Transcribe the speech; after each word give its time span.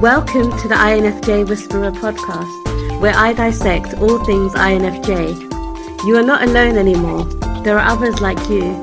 Welcome 0.00 0.56
to 0.58 0.68
the 0.68 0.76
INFJ 0.76 1.48
Whisperer 1.48 1.90
podcast, 1.90 3.00
where 3.00 3.16
I 3.16 3.32
dissect 3.32 3.94
all 3.94 4.24
things 4.24 4.52
INFJ. 4.52 6.04
You 6.04 6.16
are 6.16 6.22
not 6.22 6.44
alone 6.44 6.76
anymore, 6.76 7.24
there 7.64 7.76
are 7.76 7.84
others 7.84 8.20
like 8.20 8.38
you. 8.48 8.80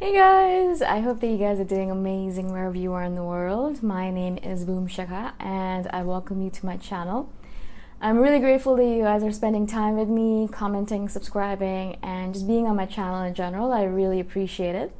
Hey 0.00 0.14
guys, 0.14 0.80
I 0.80 1.00
hope 1.00 1.20
that 1.20 1.26
you 1.26 1.36
guys 1.36 1.60
are 1.60 1.64
doing 1.64 1.90
amazing 1.90 2.50
wherever 2.50 2.78
you 2.78 2.94
are 2.94 3.02
in 3.02 3.14
the 3.14 3.22
world. 3.22 3.82
My 3.82 4.10
name 4.10 4.38
is 4.38 4.64
Boom 4.64 4.88
Shikha 4.88 5.34
and 5.38 5.86
I 5.88 6.02
welcome 6.02 6.40
you 6.40 6.48
to 6.48 6.64
my 6.64 6.78
channel. 6.78 7.30
I'm 8.00 8.16
really 8.16 8.38
grateful 8.38 8.74
that 8.76 8.86
you 8.86 9.02
guys 9.02 9.22
are 9.22 9.32
spending 9.32 9.66
time 9.66 9.98
with 9.98 10.08
me, 10.08 10.48
commenting, 10.50 11.10
subscribing, 11.10 11.98
and 12.02 12.32
just 12.32 12.46
being 12.46 12.66
on 12.66 12.74
my 12.74 12.86
channel 12.86 13.22
in 13.22 13.34
general. 13.34 13.70
I 13.70 13.82
really 13.82 14.18
appreciate 14.18 14.74
it. 14.74 14.94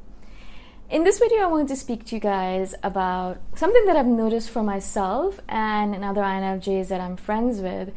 In 0.89 1.03
this 1.03 1.19
video, 1.19 1.39
I 1.39 1.47
wanted 1.47 1.67
to 1.67 1.75
speak 1.75 2.05
to 2.05 2.15
you 2.15 2.21
guys 2.21 2.73
about 2.81 3.39
something 3.55 3.83
that 3.87 3.97
I've 3.97 4.05
noticed 4.05 4.49
for 4.49 4.63
myself 4.63 5.41
and 5.49 5.93
in 5.93 6.01
other 6.01 6.21
INFJs 6.21 6.87
that 6.87 7.01
I'm 7.01 7.17
friends 7.17 7.59
with 7.59 7.93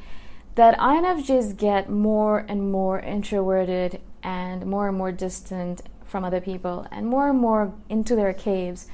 that 0.56 0.76
INFJs 0.76 1.56
get 1.56 1.88
more 1.88 2.44
and 2.48 2.72
more 2.72 2.98
introverted 2.98 4.00
and 4.25 4.66
more 4.66 4.88
and 4.88 4.98
more 4.98 5.12
distant 5.12 5.82
from 6.04 6.25
other 6.25 6.40
people 6.40 6.84
and 6.90 7.06
more 7.06 7.31
and 7.31 7.38
more 7.38 7.72
into 7.88 8.16
their 8.16 8.32
caves 8.32 8.88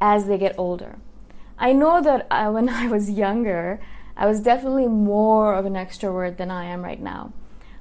as 0.00 0.26
they 0.26 0.38
get 0.38 0.58
older. 0.58 0.98
I 1.56 1.72
know 1.72 2.02
that 2.02 2.26
uh, 2.28 2.50
when 2.50 2.68
I 2.68 2.88
was 2.88 3.10
younger, 3.10 3.78
I 4.16 4.26
was 4.26 4.40
definitely 4.40 4.88
more 4.88 5.54
of 5.54 5.66
an 5.66 5.74
extrovert 5.74 6.36
than 6.36 6.50
I 6.50 6.64
am 6.64 6.82
right 6.82 7.00
now. 7.00 7.32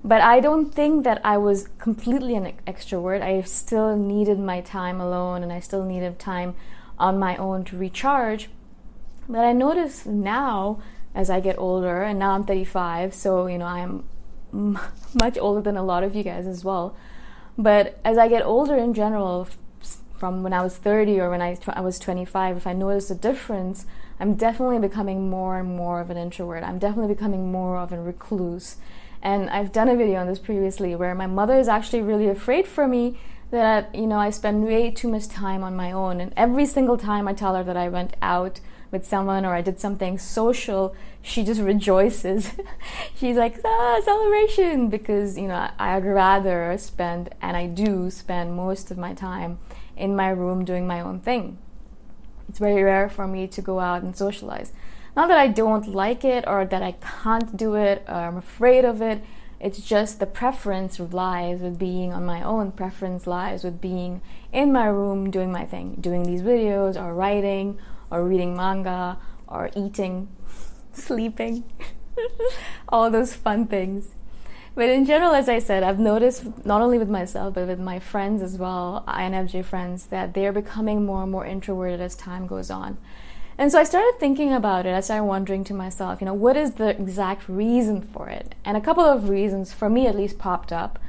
But 0.06 0.22
I 0.22 0.40
don't 0.40 0.72
think 0.72 1.04
that 1.04 1.20
I 1.26 1.38
was 1.38 1.68
completely 1.80 2.36
an 2.36 2.54
extrovert. 2.68 3.24
I 3.24 3.42
still 3.42 3.98
needed 3.98 4.38
my 4.38 4.62
time 4.62 5.02
alone 5.02 5.42
and 5.42 5.52
I 5.52 5.60
still 5.60 5.84
needed 5.84 6.20
time 6.20 6.54
on 7.00 7.18
my 7.18 7.36
own 7.38 7.66
to 7.66 7.78
recharge. 7.78 8.50
But 9.28 9.40
I 9.40 9.52
notice 9.52 10.06
now 10.06 10.80
as 11.16 11.32
I 11.32 11.40
get 11.40 11.58
older, 11.58 12.04
and 12.04 12.20
now 12.20 12.34
I'm 12.34 12.44
35, 12.44 13.16
so 13.16 13.48
you 13.48 13.58
know 13.58 13.66
I'm 13.66 14.04
m- 14.54 14.78
much 15.16 15.40
older 15.40 15.62
than 15.62 15.76
a 15.76 15.84
lot 15.84 16.04
of 16.04 16.14
you 16.14 16.22
guys 16.22 16.46
as 16.46 16.64
well. 16.64 16.96
But 17.58 18.00
as 18.06 18.20
I 18.20 18.28
get 18.28 18.46
older 18.46 18.76
in 18.76 18.94
general, 18.94 19.48
from 20.20 20.44
when 20.44 20.54
I 20.54 20.62
was 20.62 20.78
30 20.78 21.20
or 21.20 21.32
when 21.32 21.42
I, 21.42 21.58
I 21.70 21.82
was 21.82 21.98
25, 21.98 22.58
if 22.58 22.68
I 22.68 22.74
notice 22.74 23.10
a 23.10 23.16
difference, 23.16 23.88
I'm 24.20 24.36
definitely 24.36 24.78
becoming 24.78 25.30
more 25.30 25.58
and 25.58 25.76
more 25.76 26.00
of 26.00 26.12
an 26.12 26.18
introvert. 26.18 26.64
I'm 26.64 26.78
definitely 26.78 27.16
becoming 27.16 27.52
more 27.52 27.78
of 27.78 27.92
a 27.92 28.00
recluse. 28.00 28.76
And 29.26 29.50
I've 29.50 29.72
done 29.72 29.90
a 29.90 29.96
video 29.96 30.20
on 30.20 30.28
this 30.28 30.38
previously 30.38 30.94
where 30.96 31.16
my 31.16 31.26
mother 31.26 31.58
is 31.58 31.68
actually 31.68 32.04
really 32.04 32.30
afraid 32.30 32.68
for 32.68 32.88
me 32.88 33.18
that, 33.50 33.94
you 33.96 34.06
know, 34.06 34.20
I 34.20 34.30
spend 34.30 34.64
way 34.64 34.92
too 34.92 35.08
much 35.08 35.28
time 35.28 35.64
on 35.64 35.76
my 35.76 35.92
own. 35.92 36.22
And 36.22 36.32
every 36.38 36.68
single 36.68 36.96
time 36.96 37.28
I 37.28 37.34
tell 37.34 37.56
her 37.56 37.64
that 37.64 37.76
I 37.76 37.90
went 37.90 38.16
out 38.22 38.60
with 38.92 39.04
someone 39.04 39.44
or 39.44 39.56
I 39.56 39.64
did 39.64 39.80
something 39.80 40.20
social, 40.20 40.96
she 41.24 41.44
just 41.44 41.60
rejoices. 41.60 42.52
She's 43.16 43.36
like, 43.36 43.60
ah, 43.66 44.00
celebration! 44.06 44.90
Because, 44.90 45.40
you 45.40 45.48
know, 45.48 45.72
I'd 45.80 46.06
rather 46.06 46.78
spend, 46.78 47.34
and 47.42 47.58
I 47.58 47.66
do 47.66 48.12
spend 48.12 48.56
most 48.56 48.92
of 48.92 48.98
my 49.00 49.16
time 49.16 49.58
in 49.98 50.16
my 50.16 50.30
room 50.30 50.64
doing 50.64 50.86
my 50.86 51.02
own 51.02 51.20
thing. 51.20 51.58
It's 52.48 52.60
very 52.60 52.84
rare 52.84 53.10
for 53.10 53.28
me 53.28 53.48
to 53.48 53.62
go 53.64 53.80
out 53.80 54.04
and 54.04 54.16
socialize. 54.16 54.72
Not 55.16 55.30
that 55.30 55.38
I 55.38 55.48
don't 55.48 55.88
like 55.88 56.26
it 56.26 56.44
or 56.46 56.66
that 56.66 56.84
I 56.84 56.94
can't 57.24 57.56
do 57.56 57.76
it 57.76 58.04
or 58.08 58.16
I'm 58.16 58.38
afraid 58.38 58.84
of 58.84 59.02
it. 59.02 59.24
It's 59.60 59.80
just 59.80 60.20
the 60.20 60.26
preference 60.26 61.00
lies 61.00 61.62
with 61.62 61.80
being 61.80 62.12
on 62.12 62.26
my 62.26 62.44
own. 62.44 62.74
Preference 62.74 63.26
lies 63.26 63.64
with 63.64 63.80
being 63.80 64.22
in 64.52 64.74
my 64.74 64.88
room 64.88 65.32
doing 65.32 65.52
my 65.52 65.66
thing, 65.66 65.96
doing 66.02 66.24
these 66.24 66.42
videos 66.42 67.02
or 67.02 67.14
writing 67.14 67.80
or 68.12 68.26
reading 68.26 68.56
manga 68.56 69.18
or 69.48 69.70
eating, 69.76 70.28
sleeping, 70.94 71.64
all 72.90 73.10
those 73.10 73.34
fun 73.34 73.68
things. 73.68 74.16
But 74.76 74.90
in 74.90 75.06
general, 75.06 75.34
as 75.34 75.48
I 75.48 75.60
said, 75.60 75.84
I've 75.84 76.00
noticed 76.00 76.66
not 76.66 76.82
only 76.82 77.00
with 77.00 77.10
myself, 77.10 77.54
but 77.54 77.66
with 77.66 77.80
my 77.80 77.98
friends 77.98 78.42
as 78.42 78.58
well, 78.58 79.06
INFJ 79.08 79.64
friends, 79.64 80.08
that 80.08 80.34
they're 80.34 80.52
becoming 80.52 81.06
more 81.06 81.24
and 81.24 81.32
more 81.32 81.46
introverted 81.46 82.02
as 82.02 82.14
time 82.16 82.46
goes 82.46 82.70
on. 82.70 82.98
And 83.58 83.72
so 83.72 83.80
I 83.80 83.84
started 83.86 84.16
thinking 84.20 84.52
about 84.52 84.86
it. 84.86 84.94
I 84.94 85.00
started 85.00 85.24
wondering 85.24 85.64
to 85.66 85.74
myself, 85.74 86.20
you 86.20 86.26
know, 86.26 86.34
what 86.34 86.58
is 86.58 86.74
the 86.74 86.90
exact 86.90 87.48
reason 87.48 88.02
for 88.02 88.28
it? 88.28 88.54
And 88.66 88.76
a 88.76 88.82
couple 88.82 89.06
of 89.06 89.30
reasons, 89.30 89.72
for 89.72 89.90
me 89.90 90.08
at 90.08 90.16
least, 90.16 90.38
popped 90.38 90.74
up 90.74 91.00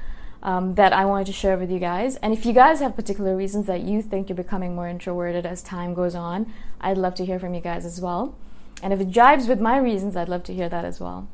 um, 0.45 0.77
that 0.77 0.93
I 0.93 1.05
wanted 1.07 1.27
to 1.27 1.33
share 1.33 1.57
with 1.57 1.73
you 1.73 1.81
guys. 1.81 2.15
And 2.17 2.33
if 2.33 2.47
you 2.47 2.53
guys 2.53 2.79
have 2.79 2.95
particular 2.95 3.37
reasons 3.37 3.67
that 3.67 3.81
you 3.81 4.01
think 4.01 4.29
you're 4.29 4.37
becoming 4.37 4.77
more 4.77 4.89
introverted 4.89 5.45
as 5.45 5.61
time 5.61 5.93
goes 5.93 6.15
on, 6.15 6.53
I'd 6.81 6.99
love 6.99 7.17
to 7.17 7.25
hear 7.25 7.41
from 7.41 7.53
you 7.53 7.61
guys 7.61 7.85
as 7.85 8.01
well. 8.01 8.37
And 8.81 8.93
if 8.93 9.01
it 9.01 9.11
jives 9.11 9.49
with 9.49 9.61
my 9.61 9.79
reasons, 9.79 10.17
I'd 10.17 10.29
love 10.29 10.45
to 10.45 10.55
hear 10.55 10.69
that 10.69 10.85
as 10.85 11.01
well. 11.01 11.29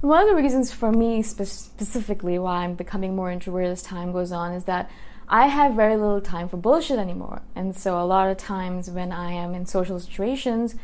One 0.00 0.22
of 0.22 0.28
the 0.28 0.40
reasons 0.40 0.70
for 0.70 0.92
me 0.92 1.22
spe- 1.22 1.42
specifically 1.42 2.38
why 2.38 2.62
I'm 2.62 2.74
becoming 2.74 3.16
more 3.16 3.32
introverted 3.32 3.72
as 3.72 3.82
time 3.82 4.12
goes 4.12 4.30
on 4.30 4.52
is 4.52 4.64
that 4.64 4.88
I 5.30 5.48
have 5.48 5.74
very 5.74 5.96
little 5.96 6.20
time 6.20 6.48
for 6.48 6.56
bullshit 6.56 6.98
anymore. 6.98 7.42
And 7.54 7.76
so 7.76 8.00
a 8.00 8.04
lot 8.04 8.30
of 8.30 8.38
times 8.38 8.90
when 8.90 9.12
I 9.12 9.32
am 9.32 9.54
in 9.54 9.66
social 9.66 10.00
situations, 10.00 10.74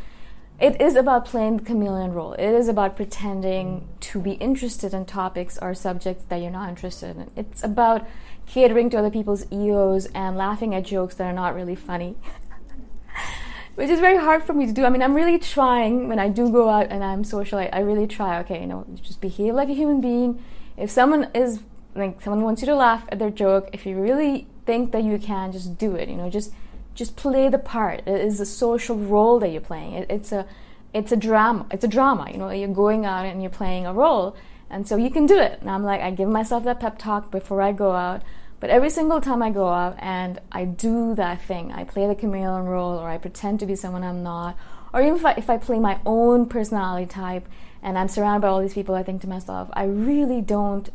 it 0.61 0.81
is 0.81 0.97
about 0.97 1.25
playing 1.25 1.57
the 1.57 1.65
chameleon 1.65 2.13
role. 2.13 2.35
It 2.35 2.53
is 2.53 2.69
about 2.69 2.95
pretending 2.95 3.89
to 4.01 4.21
be 4.21 4.33
interested 4.33 4.93
in 4.93 5.07
topics 5.07 5.59
or 5.61 5.75
subjects 5.75 6.25
that 6.29 6.37
you're 6.37 6.51
not 6.51 6.69
interested 6.69 7.17
in. 7.17 7.31
It's 7.35 7.65
about 7.65 8.07
catering 8.47 8.91
to 8.91 8.99
other 8.99 9.11
people's 9.11 9.47
egos 9.51 10.07
and 10.15 10.37
laughing 10.37 10.75
at 10.75 10.85
jokes 10.85 11.15
that 11.17 11.25
are 11.25 11.33
not 11.33 11.55
really 11.55 11.75
funny. 11.75 12.17
which 13.75 13.89
is 13.89 13.99
very 13.99 14.19
hard 14.19 14.43
for 14.45 14.53
me 14.53 14.67
to 14.67 14.73
do. 14.73 14.85
I 14.85 14.91
mean, 14.91 15.03
I'm 15.03 15.15
really 15.15 15.39
trying 15.39 16.09
when 16.09 16.19
I 16.19 16.29
do 16.29 16.51
go 16.51 16.69
out 16.69 16.89
and 16.91 17.03
I'm 17.03 17.25
social. 17.25 17.59
I, 17.59 17.71
I 17.73 17.81
really 17.81 18.07
try. 18.07 18.39
Okay, 18.41 18.61
you 18.61 18.67
know, 18.67 18.87
just 19.03 19.21
behave 19.21 19.55
like 19.55 19.69
a 19.69 19.75
human 19.75 20.01
being. 20.01 20.43
If 20.77 20.91
someone 20.91 21.31
is 21.35 21.61
like 21.95 22.21
someone 22.23 22.43
wants 22.43 22.63
you 22.63 22.67
to 22.67 22.75
laugh 22.75 23.05
at 23.11 23.19
their 23.19 23.31
joke, 23.31 23.71
if 23.73 23.87
you 23.87 24.01
really 24.01 24.47
think 24.67 24.93
that 24.93 25.05
you 25.05 25.19
can, 25.19 25.53
just 25.53 25.79
do 25.79 25.95
it. 25.95 26.09
You 26.09 26.17
know, 26.17 26.31
just 26.31 26.53
just 26.95 27.17
play 27.17 27.49
the 27.49 27.59
part. 27.59 28.01
It 28.07 28.21
is 28.21 28.41
a 28.41 28.47
social 28.47 28.97
role 28.97 29.39
that 29.41 29.49
you're 29.49 29.61
playing. 29.61 29.95
It, 29.95 30.11
it's 30.11 30.33
a 30.33 30.47
it's 30.93 31.13
a 31.13 31.17
drama. 31.17 31.67
It's 31.71 31.85
a 31.85 31.89
drama. 31.89 32.31
You 32.31 32.39
know, 32.39 32.51
you're 32.51 32.69
going 32.69 33.05
out 33.05 33.27
and 33.27 33.43
you're 33.43 33.51
playing 33.51 33.87
a 33.87 33.93
role, 33.93 34.37
and 34.71 34.87
so 34.87 34.97
you 34.97 35.11
can 35.11 35.27
do 35.27 35.39
it. 35.39 35.61
And 35.61 35.71
I'm 35.71 35.83
like, 35.83 36.01
I 36.01 36.11
give 36.11 36.29
myself 36.29 36.65
that 36.65 36.81
pep 36.81 36.99
talk 36.99 37.31
before 37.31 37.61
I 37.63 37.73
go 37.73 37.93
out. 37.93 38.23
But 38.61 38.71
every 38.71 38.89
single 38.89 39.21
time 39.21 39.43
I 39.43 39.51
go 39.51 39.69
out 39.69 39.97
and 39.99 40.41
I 40.51 40.65
do 40.65 41.15
that 41.17 41.43
thing, 41.43 41.71
I 41.73 41.85
play 41.85 42.07
the 42.07 42.15
chameleon 42.15 42.65
role 42.65 42.99
or 42.99 43.11
I 43.11 43.19
pretend 43.19 43.61
to 43.61 43.67
be 43.67 43.77
someone 43.77 44.03
I'm 44.03 44.23
not, 44.23 44.57
or 44.95 45.03
even 45.03 45.17
if 45.17 45.27
I, 45.27 45.33
if 45.33 45.51
I 45.51 45.59
play 45.59 45.79
my 45.79 46.01
own 46.07 46.47
personality 46.47 47.05
type 47.05 47.47
and 47.83 47.99
I'm 47.99 48.09
surrounded 48.09 48.41
by 48.41 48.49
all 48.49 48.63
these 48.63 48.73
people, 48.73 48.95
I 48.95 49.03
think 49.03 49.21
to 49.21 49.29
myself, 49.29 49.69
I 49.75 49.85
really 49.85 50.41
don't 50.41 50.89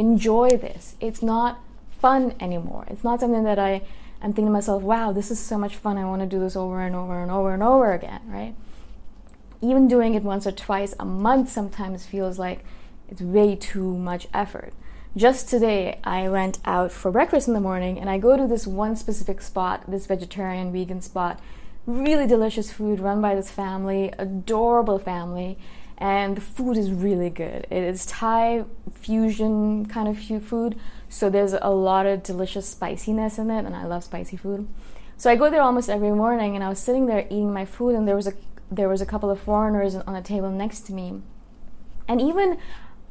enjoy 0.00 0.48
this. 0.48 0.96
It's 0.98 1.22
not 1.22 1.60
fun 1.90 2.34
anymore. 2.40 2.86
It's 2.88 3.04
not 3.04 3.20
something 3.20 3.44
that 3.44 3.58
I 3.58 3.82
am 4.22 4.32
thinking 4.32 4.46
to 4.46 4.50
myself, 4.50 4.82
wow, 4.82 5.12
this 5.12 5.30
is 5.30 5.38
so 5.38 5.58
much 5.58 5.76
fun. 5.76 5.98
I 5.98 6.06
want 6.06 6.22
to 6.22 6.26
do 6.26 6.40
this 6.40 6.56
over 6.56 6.80
and 6.80 6.96
over 6.96 7.22
and 7.22 7.30
over 7.30 7.52
and 7.52 7.62
over 7.62 7.92
again, 7.92 8.22
right? 8.26 8.54
Even 9.60 9.88
doing 9.88 10.14
it 10.14 10.22
once 10.22 10.46
or 10.46 10.52
twice 10.52 10.94
a 10.98 11.04
month 11.04 11.50
sometimes 11.50 12.06
feels 12.06 12.38
like 12.38 12.64
it's 13.10 13.20
way 13.20 13.54
too 13.54 13.96
much 13.98 14.26
effort. 14.32 14.72
Just 15.14 15.48
today, 15.48 15.98
I 16.02 16.28
went 16.30 16.60
out 16.64 16.92
for 16.92 17.10
breakfast 17.10 17.46
in 17.46 17.52
the 17.52 17.60
morning 17.60 17.98
and 17.98 18.08
I 18.08 18.16
go 18.16 18.36
to 18.36 18.46
this 18.46 18.66
one 18.66 18.96
specific 18.96 19.42
spot, 19.42 19.84
this 19.86 20.06
vegetarian 20.06 20.72
vegan 20.72 21.02
spot. 21.02 21.40
Really 21.84 22.26
delicious 22.26 22.72
food 22.72 23.00
run 23.00 23.20
by 23.20 23.34
this 23.34 23.50
family, 23.50 24.12
adorable 24.18 24.98
family, 24.98 25.58
and 26.00 26.36
the 26.36 26.40
food 26.40 26.78
is 26.78 26.90
really 26.90 27.28
good. 27.28 27.66
It 27.70 27.84
is 27.84 28.06
Thai 28.06 28.64
fusion 28.94 29.84
kind 29.86 30.08
of 30.08 30.18
food, 30.42 30.78
so 31.10 31.28
there's 31.28 31.52
a 31.52 31.70
lot 31.70 32.06
of 32.06 32.22
delicious 32.22 32.66
spiciness 32.66 33.38
in 33.38 33.50
it, 33.50 33.66
and 33.66 33.76
I 33.76 33.84
love 33.84 34.02
spicy 34.02 34.38
food. 34.38 34.66
So 35.18 35.30
I 35.30 35.36
go 35.36 35.50
there 35.50 35.60
almost 35.60 35.90
every 35.90 36.10
morning, 36.12 36.54
and 36.54 36.64
I 36.64 36.70
was 36.70 36.78
sitting 36.78 37.04
there 37.04 37.26
eating 37.26 37.52
my 37.52 37.66
food, 37.66 37.94
and 37.94 38.08
there 38.08 38.16
was 38.16 38.26
a 38.26 38.32
there 38.72 38.88
was 38.88 39.00
a 39.00 39.06
couple 39.06 39.30
of 39.30 39.40
foreigners 39.40 39.94
on 39.96 40.14
the 40.14 40.22
table 40.22 40.50
next 40.50 40.80
to 40.86 40.94
me, 40.94 41.20
and 42.08 42.20
even 42.20 42.56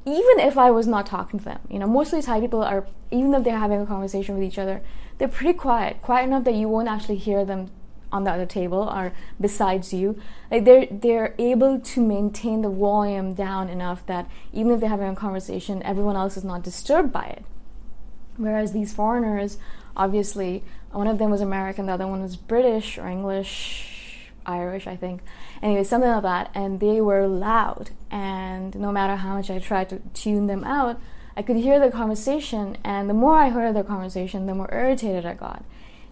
even 0.05 0.39
if 0.39 0.57
I 0.57 0.71
was 0.71 0.87
not 0.87 1.05
talking 1.05 1.39
to 1.39 1.45
them, 1.45 1.59
you 1.69 1.77
know, 1.77 1.85
mostly 1.85 2.21
Thai 2.21 2.39
people 2.39 2.63
are, 2.63 2.87
even 3.11 3.33
if 3.35 3.43
they're 3.43 3.59
having 3.59 3.81
a 3.81 3.85
conversation 3.85 4.33
with 4.33 4.43
each 4.43 4.57
other, 4.57 4.81
they're 5.17 5.27
pretty 5.27 5.53
quiet, 5.53 6.01
quiet 6.01 6.23
enough 6.23 6.45
that 6.45 6.55
you 6.55 6.67
won't 6.67 6.87
actually 6.87 7.17
hear 7.17 7.45
them 7.45 7.69
on 8.11 8.23
the 8.23 8.31
other 8.31 8.45
table 8.45 8.83
or 8.83 9.13
besides 9.39 9.93
you. 9.93 10.19
Like 10.49 10.65
they're 10.65 10.87
they're 10.89 11.35
able 11.37 11.79
to 11.79 12.01
maintain 12.01 12.61
the 12.61 12.69
volume 12.69 13.33
down 13.33 13.69
enough 13.69 14.05
that 14.07 14.29
even 14.53 14.71
if 14.71 14.79
they're 14.79 14.89
having 14.89 15.09
a 15.09 15.15
conversation, 15.15 15.83
everyone 15.83 16.15
else 16.15 16.37
is 16.37 16.43
not 16.43 16.63
disturbed 16.63 17.11
by 17.11 17.25
it. 17.25 17.45
Whereas 18.37 18.71
these 18.71 18.93
foreigners, 18.93 19.57
obviously, 19.95 20.63
one 20.91 21.07
of 21.07 21.17
them 21.17 21.29
was 21.29 21.41
American, 21.41 21.87
the 21.87 21.93
other 21.93 22.07
one 22.07 22.21
was 22.21 22.35
British 22.35 22.97
or 22.97 23.07
English, 23.07 24.31
Irish, 24.45 24.87
I 24.87 24.95
think 24.95 25.21
anyway, 25.61 25.83
something 25.83 26.09
like 26.09 26.23
that. 26.23 26.51
And 26.53 26.79
they 26.79 27.01
were 27.01 27.27
loud. 27.27 27.91
And 28.09 28.75
no 28.75 28.91
matter 28.91 29.15
how 29.15 29.35
much 29.35 29.49
I 29.49 29.59
tried 29.59 29.89
to 29.89 29.99
tune 30.13 30.47
them 30.47 30.63
out, 30.63 30.99
I 31.35 31.41
could 31.41 31.57
hear 31.57 31.79
the 31.79 31.91
conversation. 31.91 32.77
And 32.83 33.09
the 33.09 33.13
more 33.13 33.35
I 33.37 33.49
heard 33.49 33.75
their 33.75 33.83
conversation, 33.83 34.45
the 34.45 34.55
more 34.55 34.69
irritated 34.71 35.25
I 35.25 35.33
got. 35.33 35.63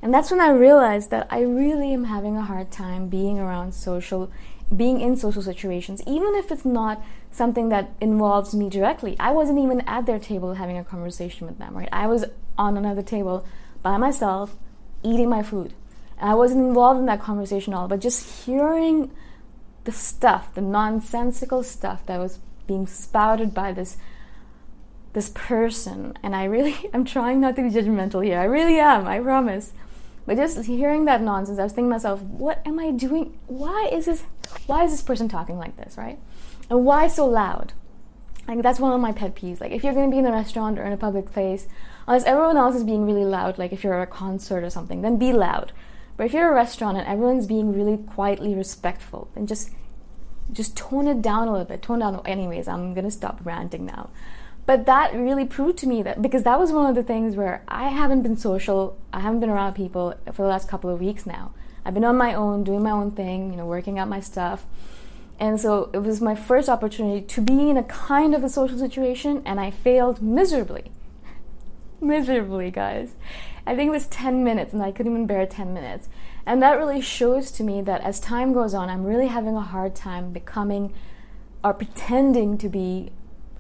And 0.02 0.14
that's 0.14 0.32
when 0.32 0.40
I 0.40 0.50
realized 0.50 1.10
that 1.12 1.28
I 1.30 1.42
really 1.42 1.94
am 1.94 2.06
having 2.06 2.38
a 2.38 2.44
hard 2.44 2.72
time 2.72 3.10
being 3.10 3.40
around 3.40 3.74
social, 3.74 4.32
being 4.76 5.02
in 5.02 5.16
social 5.16 5.42
situations, 5.42 6.02
even 6.06 6.36
if 6.36 6.52
it's 6.52 6.66
not 6.66 7.04
something 7.32 7.70
that 7.70 7.92
involves 8.00 8.54
me 8.54 8.70
directly. 8.70 9.16
I 9.20 9.32
wasn't 9.32 9.60
even 9.60 9.82
at 9.82 10.06
their 10.06 10.20
table 10.20 10.54
having 10.56 10.78
a 10.78 10.84
conversation 10.84 11.48
with 11.48 11.58
them, 11.58 11.76
right? 11.76 11.90
I 11.92 12.08
was 12.08 12.26
on 12.58 12.78
another 12.78 13.02
table 13.02 13.46
by 13.82 13.98
myself, 13.98 14.56
eating 15.04 15.30
my 15.30 15.44
food. 15.44 15.74
And 16.20 16.30
I 16.30 16.36
wasn't 16.36 16.68
involved 16.68 17.00
in 17.00 17.06
that 17.08 17.22
conversation 17.22 17.74
at 17.74 17.78
all, 17.78 17.88
but 17.88 18.00
just 18.00 18.46
hearing 18.46 19.12
the 19.84 19.92
stuff, 19.92 20.54
the 20.54 20.62
nonsensical 20.62 21.64
stuff 21.64 22.06
that 22.08 22.20
was 22.20 22.40
being 22.68 22.86
spouted 22.86 23.54
by 23.54 23.72
this 23.72 23.98
this 25.14 25.32
person. 25.34 26.16
And 26.22 26.36
I 26.36 26.44
really 26.44 26.76
I'm 26.94 27.06
trying 27.06 27.40
not 27.40 27.56
to 27.56 27.64
be 27.64 27.70
judgmental 27.70 28.24
here. 28.24 28.40
I 28.40 28.44
really 28.44 28.80
am, 28.80 29.08
I 29.08 29.20
promise. 29.20 29.74
But 30.28 30.36
just 30.36 30.66
hearing 30.66 31.06
that 31.06 31.22
nonsense, 31.22 31.58
I 31.58 31.64
was 31.64 31.72
thinking 31.72 31.90
to 31.90 31.96
myself, 31.96 32.22
what 32.22 32.62
am 32.66 32.80
I 32.80 32.92
doing? 32.92 33.40
Why 33.48 33.90
is 33.92 34.06
this 34.06 34.24
why 34.66 34.84
is 34.84 34.92
this 34.92 35.02
person 35.02 35.30
talking 35.30 35.58
like 35.58 35.78
this, 35.78 35.98
right? 35.98 36.20
And 36.70 36.84
why 36.84 37.08
so 37.08 37.26
loud? 37.26 37.72
Like 38.46 38.62
that's 38.62 38.80
one 38.80 38.92
of 38.92 39.00
my 39.00 39.14
pet 39.14 39.36
peeves. 39.36 39.62
Like 39.62 39.72
if 39.72 39.86
you're 39.86 39.94
gonna 39.94 40.12
be 40.12 40.18
in 40.18 40.26
a 40.26 40.32
restaurant 40.32 40.78
or 40.78 40.84
in 40.84 40.92
a 40.92 40.98
public 40.98 41.32
place, 41.32 41.68
unless 42.06 42.26
everyone 42.26 42.58
else 42.58 42.76
is 42.76 42.84
being 42.84 43.06
really 43.06 43.24
loud, 43.24 43.58
like 43.58 43.72
if 43.72 43.86
you're 43.86 43.94
at 43.94 44.06
a 44.06 44.12
concert 44.12 44.66
or 44.66 44.70
something, 44.70 45.02
then 45.02 45.18
be 45.18 45.32
loud. 45.32 45.72
But 46.18 46.26
if 46.26 46.34
you're 46.34 46.52
a 46.52 46.56
restaurant 46.56 46.98
and 46.98 47.08
everyone's 47.08 47.48
being 47.48 47.74
really 47.74 47.98
quietly 47.98 48.54
respectful, 48.54 49.30
then 49.34 49.48
just 49.48 49.72
just 50.52 50.76
tone 50.76 51.08
it 51.08 51.22
down 51.22 51.48
a 51.48 51.52
little 51.52 51.66
bit. 51.66 51.82
Tone 51.82 52.00
down. 52.00 52.22
Anyways, 52.26 52.68
I'm 52.68 52.94
gonna 52.94 53.12
stop 53.12 53.40
ranting 53.46 53.86
now. 53.86 54.10
But 54.68 54.86
that 54.86 55.16
really 55.16 55.46
proved 55.46 55.78
to 55.80 55.88
me 55.88 56.04
that 56.04 56.22
because 56.22 56.44
that 56.44 56.60
was 56.60 56.74
one 56.74 56.90
of 56.90 56.96
the 56.96 57.02
things 57.02 57.38
where 57.38 57.64
I 57.70 57.88
haven't 57.88 58.22
been 58.22 58.36
social, 58.36 59.00
I 59.14 59.22
haven't 59.22 59.40
been 59.40 59.50
around 59.50 59.76
people 59.76 60.14
for 60.34 60.42
the 60.42 60.50
last 60.50 60.68
couple 60.68 60.90
of 60.90 61.00
weeks 61.00 61.26
now. 61.26 61.54
I've 61.86 61.94
been 61.94 62.04
on 62.04 62.18
my 62.18 62.34
own, 62.34 62.66
doing 62.66 62.84
my 62.84 62.92
own 62.92 63.12
thing, 63.12 63.50
you 63.50 63.56
know, 63.56 63.66
working 63.66 63.98
out 63.98 64.10
my 64.10 64.20
stuff. 64.20 64.66
And 65.40 65.62
so 65.62 65.90
it 65.94 66.00
was 66.00 66.20
my 66.20 66.36
first 66.36 66.68
opportunity 66.68 67.26
to 67.26 67.42
be 67.42 67.70
in 67.70 67.78
a 67.78 67.84
kind 67.84 68.36
of 68.36 68.44
a 68.44 68.50
social 68.50 68.78
situation, 68.78 69.42
and 69.46 69.58
I 69.58 69.72
failed 69.72 70.22
miserably. 70.22 70.92
miserably, 72.02 72.70
guys. 72.70 73.14
I 73.66 73.74
think 73.74 73.88
it 73.88 73.92
was 73.92 74.08
10 74.08 74.44
minutes, 74.44 74.74
and 74.74 74.84
I 74.84 74.92
couldn't 74.92 75.14
even 75.14 75.28
bear 75.28 75.46
10 75.46 75.74
minutes. 75.74 76.10
And 76.46 76.62
that 76.62 76.78
really 76.78 77.00
shows 77.00 77.52
to 77.52 77.64
me 77.64 77.82
that 77.84 78.02
as 78.02 78.20
time 78.20 78.52
goes 78.52 78.74
on, 78.74 78.90
I'm 78.90 79.06
really 79.06 79.28
having 79.28 79.56
a 79.56 79.62
hard 79.62 79.96
time 79.96 80.34
becoming 80.34 80.94
or 81.64 81.74
pretending 81.74 82.58
to 82.58 82.68
be 82.68 83.12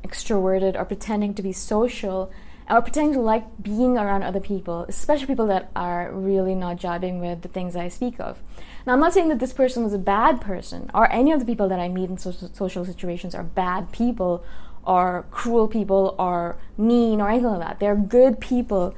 extroverted 0.03 0.79
or 0.79 0.85
pretending 0.85 1.33
to 1.35 1.41
be 1.41 1.53
social 1.53 2.31
or 2.69 2.81
pretending 2.81 3.13
to 3.13 3.21
like 3.21 3.45
being 3.61 3.97
around 3.97 4.23
other 4.23 4.39
people, 4.39 4.85
especially 4.89 5.25
people 5.25 5.47
that 5.47 5.71
are 5.75 6.11
really 6.11 6.53
not 6.53 6.77
jiving 6.77 7.19
with 7.19 7.41
the 7.41 7.47
things 7.47 7.75
I 7.75 7.87
speak 7.87 8.19
of. 8.19 8.39
Now, 8.85 8.93
I'm 8.93 8.99
not 8.99 9.13
saying 9.13 9.29
that 9.29 9.39
this 9.39 9.53
person 9.53 9.83
was 9.83 9.93
a 9.93 9.99
bad 9.99 10.41
person, 10.41 10.91
or 10.93 11.11
any 11.11 11.31
of 11.31 11.39
the 11.39 11.45
people 11.45 11.69
that 11.69 11.79
I 11.79 11.87
meet 11.87 12.09
in 12.09 12.17
social, 12.17 12.49
social 12.53 12.85
situations 12.85 13.35
are 13.35 13.43
bad 13.43 13.91
people, 13.91 14.43
or 14.83 15.25
cruel 15.31 15.67
people, 15.67 16.15
or 16.17 16.57
mean, 16.77 17.21
or 17.21 17.29
anything 17.29 17.49
like 17.49 17.59
that. 17.59 17.79
They're 17.79 17.95
good 17.95 18.39
people 18.39 18.95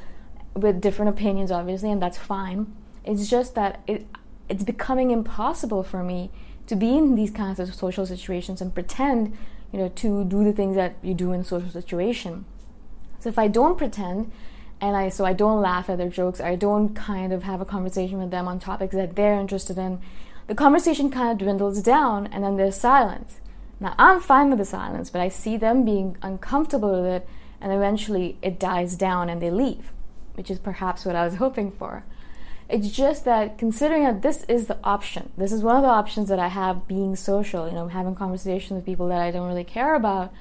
with 0.55 0.81
different 0.81 1.09
opinions, 1.09 1.51
obviously, 1.51 1.91
and 1.91 2.01
that's 2.01 2.17
fine. 2.17 2.73
It's 3.03 3.29
just 3.29 3.55
that 3.55 3.81
it, 3.87 4.07
it's 4.47 4.63
becoming 4.63 5.11
impossible 5.11 5.83
for 5.83 6.03
me 6.03 6.31
to 6.67 6.75
be 6.75 6.97
in 6.97 7.15
these 7.15 7.31
kinds 7.31 7.59
of 7.59 7.73
social 7.73 8.05
situations 8.05 8.61
and 8.61 8.73
pretend, 8.73 9.35
you 9.71 9.79
know, 9.79 9.89
to 9.89 10.23
do 10.25 10.43
the 10.43 10.53
things 10.53 10.75
that 10.75 10.95
you 11.01 11.13
do 11.13 11.31
in 11.31 11.43
social 11.43 11.69
situation. 11.69 12.45
So 13.19 13.29
if 13.29 13.37
I 13.37 13.47
don't 13.47 13.77
pretend, 13.77 14.31
and 14.81 14.95
I 14.95 15.09
so 15.09 15.25
I 15.25 15.33
don't 15.33 15.61
laugh 15.61 15.89
at 15.89 15.97
their 15.97 16.09
jokes, 16.09 16.39
I 16.39 16.55
don't 16.55 16.95
kind 16.95 17.33
of 17.33 17.43
have 17.43 17.61
a 17.61 17.65
conversation 17.65 18.17
with 18.17 18.31
them 18.31 18.47
on 18.47 18.59
topics 18.59 18.95
that 18.95 19.15
they're 19.15 19.39
interested 19.39 19.77
in, 19.77 19.99
the 20.47 20.55
conversation 20.55 21.11
kind 21.11 21.31
of 21.31 21.37
dwindles 21.37 21.81
down, 21.81 22.27
and 22.27 22.43
then 22.43 22.57
there's 22.57 22.75
silence. 22.75 23.39
Now 23.79 23.93
I'm 23.97 24.19
fine 24.19 24.49
with 24.49 24.59
the 24.59 24.65
silence, 24.65 25.09
but 25.09 25.21
I 25.21 25.29
see 25.29 25.57
them 25.57 25.85
being 25.85 26.17
uncomfortable 26.21 26.91
with 26.91 27.05
it, 27.05 27.27
and 27.61 27.71
eventually 27.71 28.37
it 28.41 28.59
dies 28.59 28.95
down 28.95 29.29
and 29.29 29.41
they 29.41 29.51
leave, 29.51 29.91
which 30.33 30.49
is 30.49 30.59
perhaps 30.59 31.05
what 31.05 31.15
I 31.15 31.25
was 31.25 31.35
hoping 31.35 31.71
for. 31.71 32.03
It's 32.69 32.89
just 32.89 33.25
that 33.25 33.57
considering 33.57 34.03
that 34.03 34.21
this 34.21 34.43
is 34.43 34.67
the 34.67 34.77
option, 34.83 35.31
this 35.37 35.51
is 35.51 35.63
one 35.63 35.75
of 35.75 35.81
the 35.81 35.89
options 35.89 36.29
that 36.29 36.39
I 36.39 36.49
have 36.49 36.87
being 36.87 37.15
social, 37.15 37.67
you 37.67 37.73
know, 37.73 37.87
having 37.87 38.15
conversations 38.15 38.77
with 38.77 38.85
people 38.85 39.07
that 39.07 39.19
I 39.21 39.31
don't 39.31 39.47
really 39.47 39.63
care 39.63 39.95
about 39.95 40.31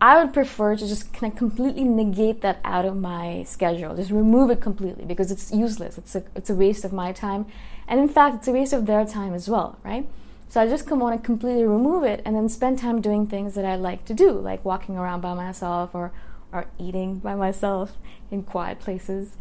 I 0.00 0.22
would 0.22 0.34
prefer 0.34 0.76
to 0.76 0.86
just 0.86 1.12
kind 1.14 1.32
of 1.32 1.38
completely 1.38 1.84
negate 1.84 2.42
that 2.42 2.60
out 2.64 2.84
of 2.84 2.96
my 2.96 3.44
schedule, 3.44 3.96
just 3.96 4.10
remove 4.10 4.50
it 4.50 4.60
completely 4.60 5.06
because 5.06 5.30
it's 5.30 5.50
useless. 5.52 5.96
It's 5.96 6.14
a 6.14 6.22
it's 6.34 6.50
a 6.50 6.54
waste 6.54 6.84
of 6.84 6.92
my 6.92 7.12
time, 7.12 7.46
and 7.88 7.98
in 7.98 8.08
fact, 8.08 8.36
it's 8.36 8.48
a 8.48 8.52
waste 8.52 8.74
of 8.74 8.84
their 8.84 9.06
time 9.06 9.32
as 9.32 9.48
well, 9.48 9.78
right? 9.82 10.06
So 10.50 10.60
I 10.60 10.68
just 10.68 10.90
want 10.90 11.20
to 11.20 11.26
completely 11.26 11.64
remove 11.64 12.04
it 12.04 12.20
and 12.24 12.36
then 12.36 12.48
spend 12.50 12.78
time 12.78 13.00
doing 13.00 13.26
things 13.26 13.54
that 13.54 13.64
I 13.64 13.76
like 13.76 14.04
to 14.04 14.14
do, 14.14 14.32
like 14.32 14.64
walking 14.64 14.98
around 14.98 15.22
by 15.22 15.32
myself 15.32 15.94
or 15.94 16.12
or 16.52 16.66
eating 16.78 17.18
by 17.18 17.34
myself 17.34 17.96
in 18.30 18.42
quiet 18.42 18.78
places. 18.78 19.36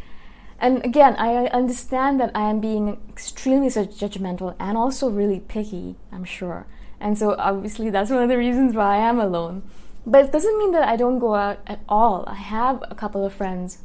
And 0.60 0.84
again, 0.86 1.16
I 1.18 1.48
understand 1.48 2.20
that 2.20 2.32
I 2.34 2.50
am 2.50 2.60
being 2.60 2.98
extremely 3.10 3.68
judgmental 3.68 4.56
and 4.60 4.78
also 4.78 5.10
really 5.10 5.40
picky, 5.42 5.96
I'm 6.12 6.24
sure. 6.24 6.66
And 7.00 7.18
so 7.18 7.36
obviously 7.38 7.90
that's 7.90 8.10
one 8.10 8.24
of 8.24 8.30
the 8.30 8.38
reasons 8.38 8.76
why 8.76 8.96
I 8.96 9.00
am 9.00 9.20
alone. 9.20 9.64
But 10.06 10.26
it 10.26 10.32
doesn't 10.32 10.58
mean 10.58 10.72
that 10.72 10.88
I 10.88 10.96
don't 10.96 11.20
go 11.20 11.36
out 11.36 11.60
at 11.68 11.82
all. 11.90 12.24
I 12.28 12.36
have 12.36 12.84
a 12.90 12.96
couple 12.96 13.26
of 13.26 13.34
friends, 13.34 13.80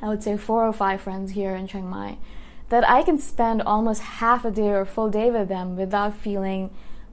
I 0.00 0.08
would 0.08 0.22
say 0.22 0.36
four 0.36 0.66
or 0.66 0.72
five 0.72 1.00
friends 1.00 1.32
here 1.32 1.54
in 1.54 1.66
Chiang 1.66 1.88
Mai, 1.88 2.18
that 2.70 2.88
I 2.88 3.02
can 3.02 3.18
spend 3.18 3.62
almost 3.62 4.02
half 4.02 4.44
a 4.44 4.50
day 4.50 4.68
or 4.68 4.80
a 4.80 4.86
full 4.86 5.10
day 5.10 5.30
with 5.30 5.48
them 5.48 5.76
without 5.76 6.16
feeling, 6.16 6.70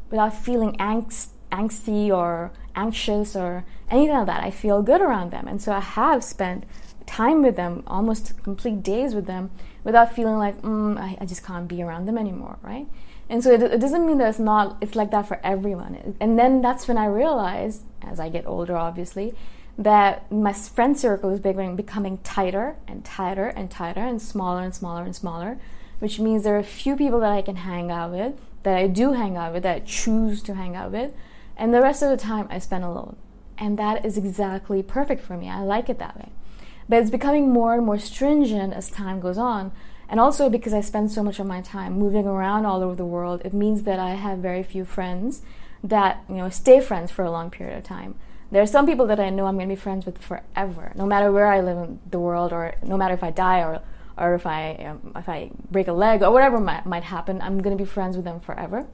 without 0.10 0.34
feeling 0.34 0.76
angst, 0.78 1.30
angsty 1.52 2.10
or 2.10 2.52
anxious 2.76 3.36
or 3.36 3.66
anything 3.90 4.16
like 4.16 4.28
that. 4.28 4.44
I 4.44 4.52
feel 4.52 4.82
good 4.82 5.02
around 5.02 5.32
them, 5.32 5.48
and 5.48 5.62
so 5.62 5.74
I 5.74 5.82
have 5.82 6.24
spent 6.24 6.64
time 7.10 7.42
with 7.42 7.56
them, 7.56 7.84
almost 7.88 8.42
complete 8.44 8.84
days 8.84 9.16
with 9.16 9.26
them, 9.26 9.50
without 9.84 10.16
feeling 10.16 10.38
like 10.38 10.62
mm, 10.62 10.96
I, 10.98 11.18
I 11.20 11.26
just 11.26 11.44
can't 11.44 11.68
be 11.68 11.82
around 11.82 12.06
them 12.06 12.18
anymore, 12.18 12.60
right? 12.62 12.86
And 13.30 13.44
so 13.44 13.52
it, 13.52 13.64
it, 13.64 13.82
doesn't 13.82 14.06
mean 14.06 14.20
that 14.20 14.30
it's 14.30 14.40
not, 14.40 14.78
it's 14.80 14.96
like 14.96 15.10
that 15.12 15.28
for 15.28 15.40
everyone. 15.44 16.16
And 16.20 16.38
then 16.38 16.62
that's 16.62 16.88
when 16.88 16.98
I 16.98 17.06
realized, 17.06 17.82
as 18.02 18.20
I 18.20 18.30
get 18.30 18.46
older, 18.46 18.78
obviously, 18.78 19.34
that 19.78 20.32
my 20.32 20.54
friend 20.54 20.98
circle 21.00 21.32
is 21.32 21.40
becoming 21.40 22.20
tighter 22.20 22.76
and 22.88 23.04
tighter 23.04 23.48
and 23.48 23.72
tighter 23.72 24.02
and 24.02 24.22
smaller 24.22 24.62
and 24.62 24.76
smaller 24.76 25.04
and 25.04 25.16
smaller, 25.16 25.58
which 26.00 26.20
means 26.20 26.44
there 26.44 26.56
are 26.56 26.60
a 26.60 26.64
few 26.64 26.96
people 26.96 27.20
that 27.22 27.32
I 27.32 27.42
can 27.42 27.56
hang 27.56 27.90
out 27.90 28.12
with, 28.12 28.34
that 28.64 28.78
I 28.78 28.88
do 28.88 29.14
hang 29.14 29.36
out 29.36 29.54
with, 29.54 29.64
that 29.64 29.76
I 29.76 29.80
choose 29.80 30.44
to 30.44 30.54
hang 30.54 30.76
out 30.76 30.92
with, 30.92 31.14
and 31.58 31.74
the 31.74 31.82
rest 31.82 32.04
of 32.04 32.10
the 32.10 32.18
time 32.18 32.48
I 32.52 32.60
spend 32.60 32.84
alone. 32.84 33.16
And 33.58 33.80
that 33.80 34.06
is 34.06 34.18
exactly 34.18 34.84
perfect 34.84 35.24
for 35.24 35.38
me. 35.38 35.50
I 35.50 35.62
like 35.62 35.90
it 35.90 36.00
that 36.00 36.18
way. 36.18 36.30
But 36.90 36.98
it's 36.98 37.12
becoming 37.12 37.54
more 37.54 37.76
and 37.76 37.86
more 37.86 38.00
stringent 38.00 38.74
as 38.74 38.90
time 38.90 39.22
goes 39.22 39.38
on 39.38 39.72
and 40.10 40.20
also 40.20 40.50
because 40.50 40.74
I 40.74 40.82
spend 40.82 41.12
so 41.12 41.22
much 41.22 41.40
of 41.40 41.46
my 41.46 41.62
time 41.62 41.94
moving 41.94 42.26
around 42.26 42.66
all 42.66 42.82
over 42.82 42.96
the 42.96 43.06
world, 43.06 43.44
it 43.46 43.54
means 43.54 43.84
that 43.84 44.00
I 44.00 44.16
have 44.16 44.40
very 44.40 44.64
few 44.64 44.84
friends 44.84 45.44
that, 45.84 46.24
you 46.28 46.36
know, 46.36 46.50
stay 46.50 46.82
friends 46.82 47.12
for 47.12 47.24
a 47.24 47.32
long 47.32 47.52
period 47.52 47.78
of 47.78 47.84
time. 47.84 48.16
There 48.52 48.62
are 48.62 48.68
some 48.68 48.88
people 48.88 49.06
that 49.06 49.20
I 49.20 49.30
know 49.30 49.46
I'm 49.46 49.56
going 49.56 49.70
to 49.70 49.76
be 49.76 49.80
friends 49.80 50.08
with 50.08 50.18
forever, 50.18 50.92
no 50.96 51.06
matter 51.06 51.32
where 51.32 51.46
I 51.46 51.62
live 51.62 51.78
in 51.78 52.00
the 52.10 52.20
world, 52.20 52.52
or 52.52 52.74
no 52.84 52.98
matter 52.98 53.14
if 53.14 53.24
I 53.24 53.30
die 53.30 53.60
or, 53.60 53.82
or 54.18 54.34
if 54.34 54.48
I 54.48 54.74
um, 54.90 55.14
if 55.16 55.30
I 55.30 55.52
break 55.70 55.88
a 55.88 55.94
leg 55.94 56.24
or 56.24 56.32
whatever 56.32 56.60
might, 56.60 56.88
might 56.88 57.04
happen. 57.04 57.40
I'm 57.44 57.62
going 57.62 57.78
to 57.78 57.82
be 57.82 57.88
friends 57.88 58.16
with 58.16 58.26
them 58.26 58.40
forever. 58.40 58.88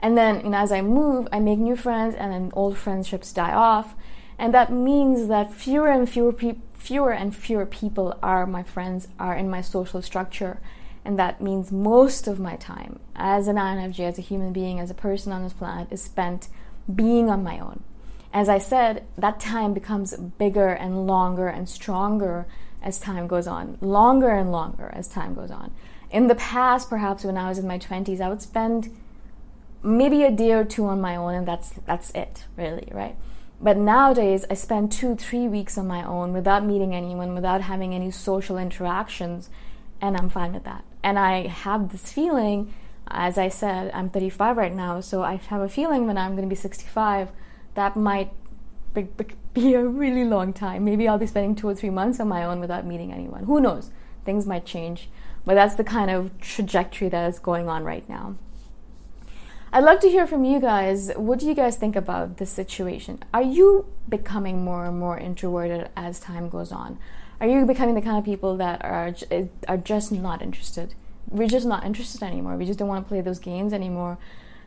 And 0.00 0.16
then, 0.16 0.44
you 0.44 0.50
know, 0.50 0.58
as 0.58 0.70
I 0.70 0.82
move, 0.82 1.26
I 1.32 1.40
make 1.40 1.58
new 1.58 1.76
friends, 1.76 2.14
and 2.14 2.32
then 2.32 2.52
old 2.54 2.78
friendships 2.78 3.32
die 3.32 3.52
off, 3.52 3.96
and 4.38 4.52
that 4.54 4.72
means 4.72 5.28
that 5.28 5.52
fewer 5.52 5.88
and 5.88 6.08
fewer 6.08 6.32
people 6.32 6.62
fewer 6.82 7.12
and 7.12 7.34
fewer 7.34 7.64
people 7.64 8.18
are 8.24 8.44
my 8.44 8.64
friends, 8.64 9.06
are 9.18 9.36
in 9.36 9.48
my 9.48 9.60
social 9.60 10.02
structure. 10.02 10.58
And 11.04 11.16
that 11.18 11.40
means 11.40 11.70
most 11.70 12.26
of 12.26 12.40
my 12.40 12.56
time 12.56 12.98
as 13.14 13.46
an 13.46 13.56
INFJ, 13.56 14.00
as 14.00 14.18
a 14.18 14.22
human 14.22 14.52
being, 14.52 14.80
as 14.80 14.90
a 14.90 14.94
person 14.94 15.32
on 15.32 15.44
this 15.44 15.52
planet, 15.52 15.88
is 15.92 16.02
spent 16.02 16.48
being 16.92 17.30
on 17.30 17.44
my 17.44 17.60
own. 17.60 17.84
As 18.32 18.48
I 18.48 18.58
said, 18.58 19.04
that 19.16 19.38
time 19.38 19.74
becomes 19.74 20.16
bigger 20.16 20.70
and 20.70 21.06
longer 21.06 21.48
and 21.48 21.68
stronger 21.68 22.46
as 22.82 22.98
time 22.98 23.28
goes 23.28 23.46
on, 23.46 23.78
longer 23.80 24.30
and 24.30 24.50
longer 24.50 24.90
as 24.92 25.06
time 25.06 25.34
goes 25.34 25.50
on. 25.50 25.72
In 26.10 26.26
the 26.26 26.34
past, 26.34 26.90
perhaps 26.90 27.24
when 27.24 27.36
I 27.36 27.48
was 27.48 27.58
in 27.58 27.66
my 27.66 27.78
20s, 27.78 28.20
I 28.20 28.28
would 28.28 28.42
spend 28.42 28.96
maybe 29.82 30.24
a 30.24 30.30
day 30.30 30.52
or 30.52 30.64
two 30.64 30.86
on 30.86 31.00
my 31.00 31.14
own, 31.14 31.34
and 31.34 31.46
that's, 31.46 31.70
that's 31.86 32.10
it, 32.10 32.44
really, 32.56 32.88
right? 32.90 33.16
But 33.62 33.76
nowadays, 33.76 34.44
I 34.50 34.54
spend 34.54 34.90
two, 34.90 35.14
three 35.14 35.46
weeks 35.46 35.78
on 35.78 35.86
my 35.86 36.04
own 36.04 36.32
without 36.32 36.64
meeting 36.64 36.94
anyone, 36.94 37.32
without 37.32 37.60
having 37.60 37.94
any 37.94 38.10
social 38.10 38.58
interactions, 38.58 39.50
and 40.00 40.16
I'm 40.16 40.28
fine 40.28 40.52
with 40.52 40.64
that. 40.64 40.84
And 41.04 41.16
I 41.16 41.46
have 41.46 41.92
this 41.92 42.12
feeling, 42.12 42.74
as 43.06 43.38
I 43.38 43.48
said, 43.48 43.92
I'm 43.94 44.10
35 44.10 44.56
right 44.56 44.74
now, 44.74 45.00
so 45.00 45.22
I 45.22 45.36
have 45.36 45.60
a 45.60 45.68
feeling 45.68 46.08
when 46.08 46.18
I'm 46.18 46.32
going 46.32 46.48
to 46.48 46.52
be 46.52 46.60
65, 46.60 47.28
that 47.74 47.96
might 47.96 48.32
be 49.54 49.74
a 49.74 49.84
really 49.84 50.24
long 50.24 50.52
time. 50.52 50.84
Maybe 50.84 51.06
I'll 51.06 51.18
be 51.18 51.28
spending 51.28 51.54
two 51.54 51.68
or 51.68 51.74
three 51.74 51.90
months 51.90 52.18
on 52.18 52.26
my 52.26 52.44
own 52.44 52.58
without 52.58 52.84
meeting 52.84 53.12
anyone. 53.12 53.44
Who 53.44 53.60
knows? 53.60 53.92
Things 54.24 54.44
might 54.44 54.66
change. 54.66 55.08
But 55.44 55.54
that's 55.54 55.76
the 55.76 55.84
kind 55.84 56.10
of 56.10 56.36
trajectory 56.40 57.08
that 57.10 57.28
is 57.28 57.38
going 57.38 57.68
on 57.68 57.84
right 57.84 58.08
now. 58.08 58.36
I'd 59.74 59.84
love 59.84 60.00
to 60.00 60.10
hear 60.10 60.26
from 60.26 60.44
you 60.44 60.60
guys. 60.60 61.10
What 61.16 61.38
do 61.38 61.46
you 61.46 61.54
guys 61.54 61.76
think 61.76 61.96
about 61.96 62.36
this 62.36 62.50
situation? 62.50 63.24
Are 63.32 63.40
you 63.42 63.86
becoming 64.06 64.62
more 64.62 64.84
and 64.84 64.98
more 64.98 65.18
introverted 65.18 65.88
as 65.96 66.20
time 66.20 66.50
goes 66.50 66.72
on? 66.72 66.98
Are 67.40 67.46
you 67.46 67.64
becoming 67.64 67.94
the 67.94 68.02
kind 68.02 68.18
of 68.18 68.24
people 68.26 68.58
that 68.58 68.84
are 68.84 69.14
eh, 69.30 69.46
are 69.66 69.78
just 69.78 70.12
not 70.12 70.42
interested? 70.42 70.94
We're 71.26 71.48
just 71.48 71.66
not 71.66 71.86
interested 71.86 72.22
anymore. 72.22 72.58
We 72.58 72.66
just 72.66 72.78
don't 72.78 72.88
want 72.88 73.06
to 73.06 73.08
play 73.08 73.22
those 73.22 73.38
games 73.38 73.72
anymore. 73.72 74.18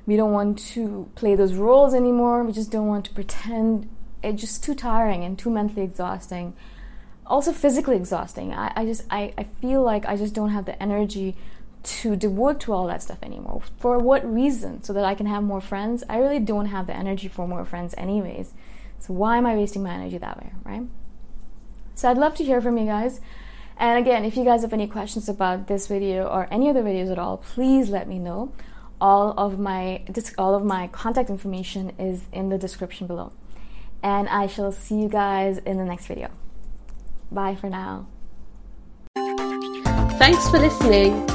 We 0.07 0.15
don't 0.15 0.31
want 0.31 0.57
to 0.73 1.07
play 1.13 1.35
those 1.35 1.53
roles 1.53 1.93
anymore. 1.93 2.43
We 2.43 2.51
just 2.51 2.71
don't 2.71 2.87
want 2.87 3.05
to 3.05 3.13
pretend. 3.13 3.87
It's 4.23 4.41
just 4.41 4.63
too 4.63 4.73
tiring 4.73 5.23
and 5.23 5.37
too 5.37 5.51
mentally 5.51 5.83
exhausting. 5.83 6.55
Also 7.27 7.53
physically 7.53 7.95
exhausting. 7.95 8.55
I, 8.55 8.73
I 8.75 8.85
just 8.85 9.03
I, 9.11 9.35
I 9.37 9.43
feel 9.43 9.83
like 9.83 10.07
I 10.07 10.17
just 10.17 10.33
don't 10.33 10.49
have 10.49 10.65
the 10.65 10.81
energy 10.81 11.37
to 11.85 12.15
devote 12.15 12.59
to 12.61 12.73
all 12.73 12.87
that 12.87 13.01
stuff 13.01 13.19
anymore. 13.21 13.61
For 13.79 13.99
what 13.99 14.25
reason? 14.25 14.83
So 14.83 14.93
that 14.93 15.05
I 15.05 15.15
can 15.15 15.27
have 15.27 15.43
more 15.43 15.61
friends? 15.61 16.03
I 16.09 16.17
really 16.17 16.39
don't 16.39 16.67
have 16.67 16.87
the 16.87 16.95
energy 16.95 17.27
for 17.27 17.47
more 17.47 17.63
friends, 17.65 17.93
anyways. 17.97 18.53
So 18.99 19.13
why 19.13 19.37
am 19.37 19.45
I 19.45 19.55
wasting 19.55 19.83
my 19.83 19.91
energy 19.91 20.17
that 20.17 20.37
way, 20.37 20.51
right? 20.63 20.83
So 21.93 22.09
I'd 22.09 22.17
love 22.17 22.35
to 22.35 22.43
hear 22.43 22.61
from 22.61 22.77
you 22.77 22.85
guys. 22.85 23.21
And 23.77 23.99
again, 23.99 24.25
if 24.25 24.35
you 24.37 24.43
guys 24.43 24.61
have 24.61 24.73
any 24.73 24.87
questions 24.87 25.29
about 25.29 25.67
this 25.67 25.87
video 25.87 26.27
or 26.27 26.47
any 26.49 26.69
other 26.69 26.81
videos 26.81 27.11
at 27.11 27.19
all, 27.19 27.37
please 27.37 27.89
let 27.89 28.07
me 28.07 28.19
know. 28.19 28.53
All 29.01 29.33
of 29.37 29.59
my 29.59 30.05
all 30.37 30.55
of 30.55 30.63
my 30.63 30.87
contact 30.87 31.29
information 31.29 31.91
is 31.99 32.23
in 32.31 32.49
the 32.49 32.57
description 32.57 33.07
below. 33.07 33.33
And 34.01 34.29
I 34.29 34.47
shall 34.47 34.71
see 34.71 34.95
you 34.95 35.09
guys 35.09 35.57
in 35.57 35.77
the 35.77 35.85
next 35.85 36.07
video. 36.07 36.29
Bye 37.31 37.55
for 37.55 37.69
now. 37.69 38.07
Thanks 40.17 40.49
for 40.49 40.59
listening. 40.59 41.34